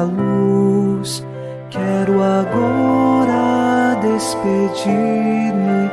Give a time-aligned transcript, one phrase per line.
[0.00, 1.24] a luz.
[1.70, 5.90] Quero agora despedir-me.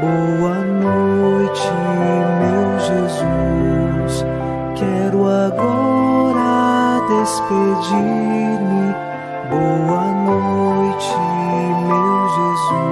[0.00, 1.68] Boa noite,
[2.38, 4.24] meu Jesus.
[4.76, 8.94] Quero agora despedir-me.
[9.50, 11.16] Boa noite,
[11.88, 12.88] meu Jesus.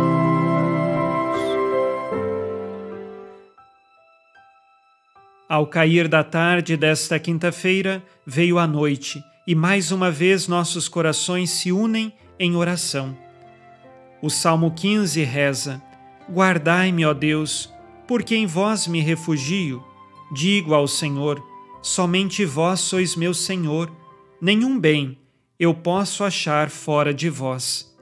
[5.48, 11.50] Ao cair da tarde desta quinta-feira, veio a noite e mais uma vez nossos corações
[11.50, 13.16] se unem em oração.
[14.20, 15.80] O Salmo 15 reza:
[16.28, 17.72] Guardai-me, ó Deus,
[18.08, 19.84] porque em vós me refugio.
[20.32, 21.40] Digo ao Senhor:
[21.80, 23.90] somente vós sois meu Senhor,
[24.40, 25.16] nenhum bem
[25.58, 27.94] eu posso achar fora de vós.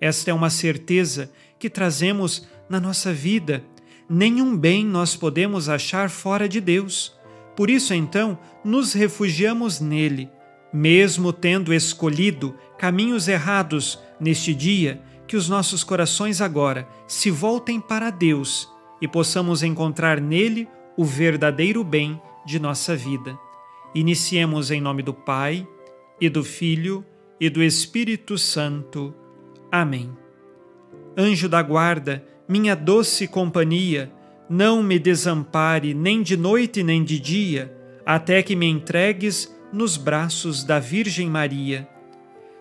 [0.00, 3.64] Esta é uma certeza que trazemos na nossa vida.
[4.10, 7.16] Nenhum bem nós podemos achar fora de Deus.
[7.56, 10.28] Por isso, então, nos refugiamos nele
[10.72, 18.10] mesmo tendo escolhido caminhos errados neste dia, que os nossos corações agora se voltem para
[18.10, 18.68] Deus
[19.00, 23.38] e possamos encontrar nele o verdadeiro bem de nossa vida.
[23.94, 25.66] Iniciemos em nome do Pai,
[26.22, 27.04] e do Filho,
[27.40, 29.12] e do Espírito Santo.
[29.72, 30.16] Amém.
[31.16, 34.08] Anjo da guarda, minha doce companhia,
[34.48, 40.62] não me desampare nem de noite nem de dia, até que me entregues nos braços
[40.62, 41.88] da Virgem Maria.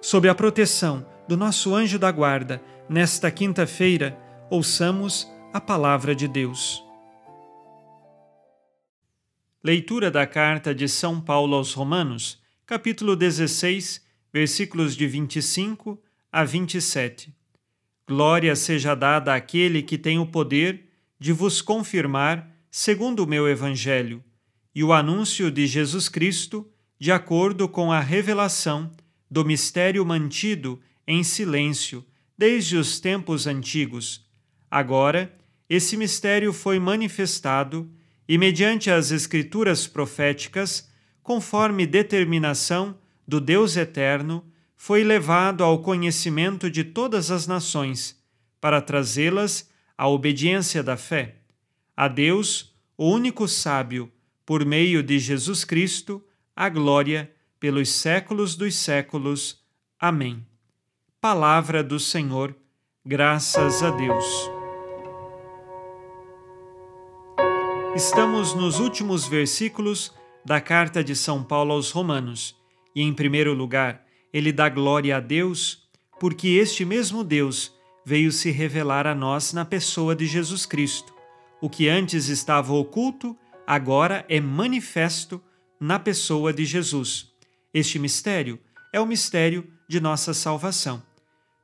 [0.01, 4.17] Sob a proteção do nosso anjo da guarda, nesta quinta-feira,
[4.49, 6.83] ouçamos a palavra de Deus.
[9.63, 16.01] Leitura da carta de São Paulo aos Romanos, capítulo 16, versículos de 25
[16.31, 17.35] a 27.
[18.07, 20.89] Glória seja dada àquele que tem o poder
[21.19, 24.23] de vos confirmar, segundo o meu evangelho,
[24.73, 26.67] e o anúncio de Jesus Cristo
[27.01, 28.91] de acordo com a revelação
[29.27, 32.05] do mistério mantido em silêncio
[32.37, 34.23] desde os tempos antigos.
[34.69, 35.35] Agora,
[35.67, 37.91] esse mistério foi manifestado
[38.27, 40.91] e, mediante as Escrituras proféticas,
[41.23, 42.95] conforme determinação
[43.27, 44.45] do Deus Eterno,
[44.77, 48.15] foi levado ao conhecimento de todas as nações,
[48.59, 51.37] para trazê-las à obediência da fé.
[51.97, 54.11] A Deus, o único sábio,
[54.45, 56.23] por meio de Jesus Cristo,
[56.61, 59.65] a glória pelos séculos dos séculos.
[59.99, 60.45] Amém.
[61.19, 62.55] Palavra do Senhor,
[63.03, 64.47] graças a Deus.
[67.95, 70.13] Estamos nos últimos versículos
[70.45, 72.55] da carta de São Paulo aos Romanos,
[72.93, 75.89] e em primeiro lugar, ele dá glória a Deus,
[76.19, 77.73] porque este mesmo Deus
[78.05, 81.11] veio se revelar a nós na pessoa de Jesus Cristo.
[81.59, 83.35] O que antes estava oculto,
[83.65, 85.41] agora é manifesto
[85.81, 87.33] na pessoa de Jesus.
[87.73, 88.59] Este mistério
[88.93, 91.01] é o mistério de nossa salvação.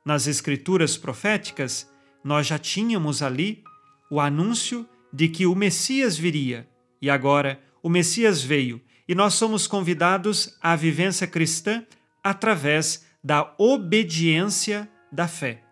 [0.04, 1.88] Nas Escrituras proféticas,
[2.24, 3.62] nós já tínhamos ali
[4.10, 6.68] o anúncio de que o Messias viria,
[7.00, 11.86] e agora o Messias veio, e nós somos convidados à vivência cristã
[12.22, 15.62] através da obediência da fé.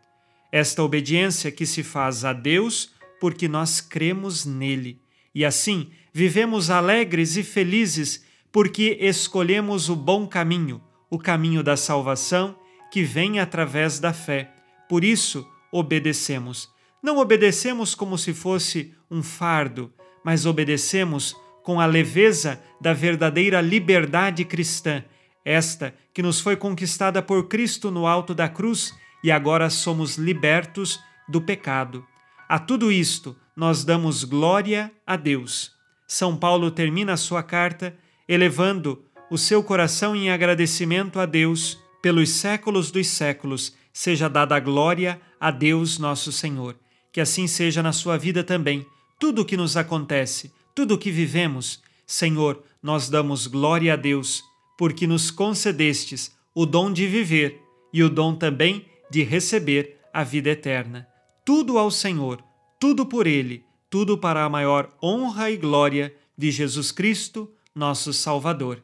[0.53, 5.03] Esta obediência que se faz a Deus porque nós cremos nele,
[5.35, 8.25] e assim vivemos alegres e felizes
[8.57, 12.57] porque escolhemos o bom caminho, o caminho da salvação
[12.91, 14.51] que vem através da fé.
[14.89, 16.67] Por isso, obedecemos.
[17.03, 19.93] Não obedecemos como se fosse um fardo,
[20.25, 25.05] mas obedecemos com a leveza da verdadeira liberdade cristã,
[25.45, 30.99] esta que nos foi conquistada por Cristo no alto da cruz e agora somos libertos
[31.29, 32.07] do pecado.
[32.49, 35.73] A tudo isto, nós damos glória a Deus.
[36.07, 37.95] São Paulo termina a sua carta
[38.29, 44.61] elevando o seu coração em agradecimento a Deus pelos séculos dos séculos, seja dada a
[44.61, 46.77] glória a Deus nosso Senhor.
[47.13, 48.87] Que assim seja na sua vida também.
[49.19, 54.45] Tudo o que nos acontece, tudo o que vivemos, Senhor, nós damos glória a Deus,
[54.77, 57.61] porque nos concedestes o dom de viver
[57.93, 61.09] e o dom também de receber a vida eterna.
[61.45, 62.43] Tudo ao Senhor,
[62.79, 68.83] tudo por Ele, tudo para a maior honra e glória de Jesus Cristo, nosso Salvador.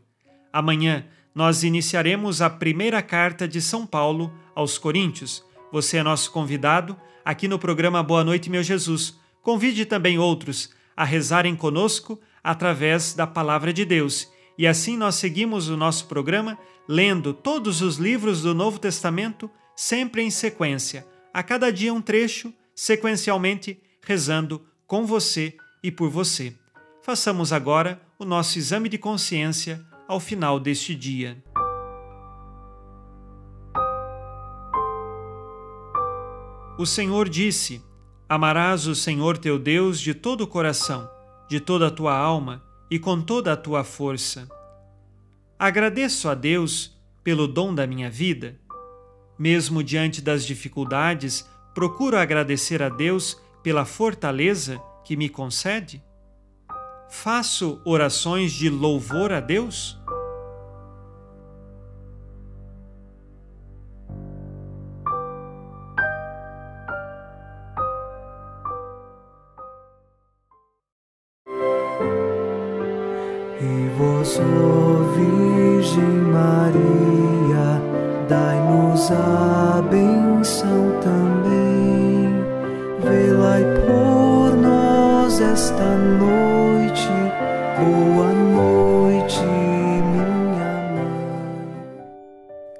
[0.52, 5.42] Amanhã nós iniciaremos a primeira carta de São Paulo aos Coríntios.
[5.72, 6.94] Você é nosso convidado
[7.24, 9.18] aqui no programa Boa Noite, meu Jesus.
[9.40, 14.30] Convide também outros a rezarem conosco através da Palavra de Deus.
[14.58, 20.22] E assim nós seguimos o nosso programa lendo todos os livros do Novo Testamento, sempre
[20.22, 26.54] em sequência, a cada dia um trecho, sequencialmente rezando com você e por você.
[27.02, 31.42] Façamos agora o nosso exame de consciência ao final deste dia.
[36.78, 37.84] O Senhor disse:
[38.28, 41.10] Amarás o Senhor teu Deus de todo o coração,
[41.48, 44.48] de toda a tua alma e com toda a tua força.
[45.58, 48.56] Agradeço a Deus pelo dom da minha vida.
[49.38, 56.02] Mesmo diante das dificuldades, procuro agradecer a Deus pela fortaleza que me concede.
[57.14, 59.98] Faço orações de louvor a Deus?
[73.60, 74.40] E vós,
[75.14, 77.80] Virgem Maria,
[78.26, 81.41] dai-nos a benção também.
[87.82, 90.28] Boa noite, minha
[90.94, 91.10] mãe.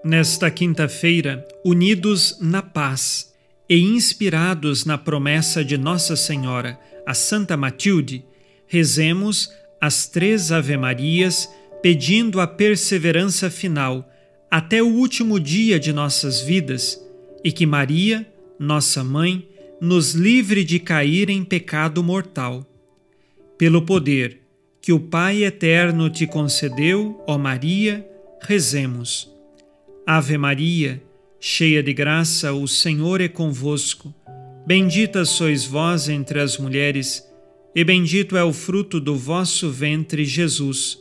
[0.05, 3.35] Nesta quinta-feira, unidos na paz
[3.69, 8.25] e inspirados na promessa de Nossa Senhora, a Santa Matilde,
[8.69, 9.51] rezemos
[9.81, 11.49] as três Ave-Marias,
[11.83, 14.09] pedindo a perseverança final
[14.49, 17.05] até o último dia de nossas vidas
[17.43, 18.25] e que Maria,
[18.57, 19.49] nossa mãe,
[19.81, 22.65] nos livre de cair em pecado mortal.
[23.59, 24.42] Pelo poder
[24.83, 28.05] que o Pai eterno te concedeu, ó Maria,
[28.41, 29.33] rezemos.
[30.05, 31.01] Ave Maria,
[31.39, 34.13] cheia de graça, o Senhor é convosco.
[34.67, 37.25] Bendita sois vós entre as mulheres
[37.75, 40.99] e bendito é o fruto do vosso ventre, Jesus.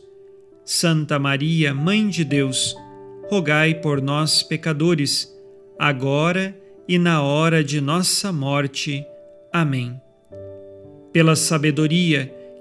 [0.64, 2.76] Santa Maria, Mãe de Deus,
[3.28, 5.28] rogai por nós, pecadores,
[5.76, 6.56] agora
[6.86, 9.04] e na hora de nossa morte.
[9.52, 10.00] Amém.
[11.12, 12.32] Pela sabedoria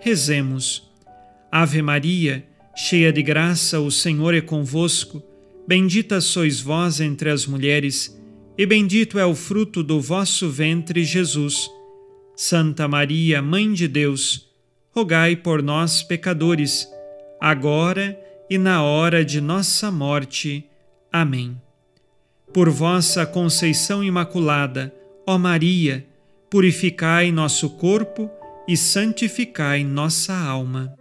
[0.00, 0.88] rezemos.
[1.50, 2.46] Ave Maria,
[2.76, 5.22] cheia de graça, o Senhor é convosco.
[5.66, 8.16] Bendita sois vós entre as mulheres,
[8.56, 11.70] e bendito é o fruto do vosso ventre, Jesus.
[12.34, 14.48] Santa Maria, Mãe de Deus,
[14.94, 16.88] rogai por nós, pecadores,
[17.40, 18.18] agora
[18.48, 20.64] e na hora de nossa morte.
[21.12, 21.60] Amém.
[22.52, 24.94] Por vossa conceição imaculada,
[25.26, 26.06] ó Maria,
[26.48, 28.30] purificai nosso corpo
[28.68, 30.94] e santificai nossa alma.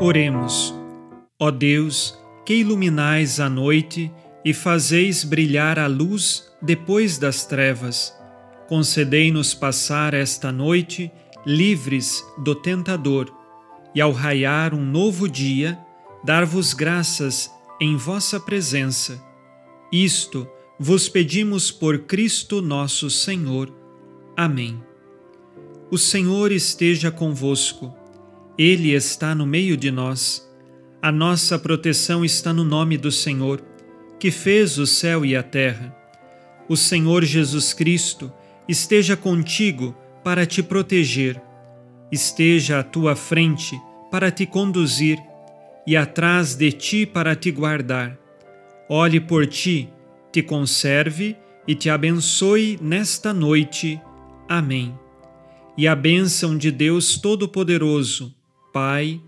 [0.00, 0.74] Oremos.
[1.38, 4.10] Ó Deus, que iluminais a noite,
[4.42, 8.16] e fazeis brilhar a luz depois das trevas.
[8.68, 11.12] Concedei-nos passar esta noite
[11.44, 13.30] livres do tentador,
[13.94, 15.78] e ao raiar um novo dia,
[16.24, 19.22] dar-vos graças em vossa presença.
[19.92, 23.72] Isto vos pedimos por Cristo nosso Senhor.
[24.36, 24.82] Amém.
[25.90, 27.94] O Senhor esteja convosco,
[28.58, 30.46] Ele está no meio de nós.
[31.00, 33.62] A nossa proteção está no nome do Senhor
[34.18, 35.94] que fez o céu e a terra.
[36.68, 38.32] O Senhor Jesus Cristo
[38.66, 41.40] esteja contigo para te proteger,
[42.10, 43.78] esteja à tua frente
[44.10, 45.18] para te conduzir
[45.86, 48.18] e atrás de ti para te guardar.
[48.88, 49.88] Olhe por ti,
[50.36, 51.34] te conserve
[51.66, 53.98] e te abençoe nesta noite.
[54.46, 54.94] Amém.
[55.78, 58.36] E a bênção de Deus Todo-Poderoso,
[58.70, 59.18] Pai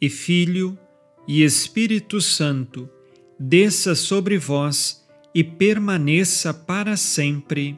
[0.00, 0.78] e Filho
[1.26, 2.88] e Espírito Santo,
[3.36, 7.76] desça sobre vós e permaneça para sempre.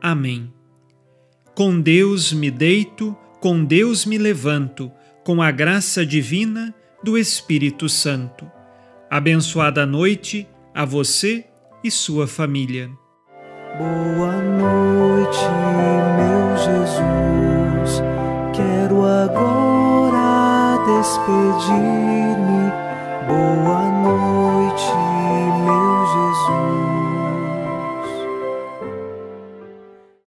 [0.00, 0.50] Amém.
[1.54, 4.90] Com Deus me deito, com Deus me levanto,
[5.22, 8.50] com a graça divina do Espírito Santo.
[9.10, 11.44] Abençoada noite a você
[11.86, 12.90] e sua família.
[13.78, 15.38] Boa noite,
[16.16, 18.02] meu Jesus.
[18.52, 22.72] Quero agora despedir-me.
[23.28, 24.45] Boa noite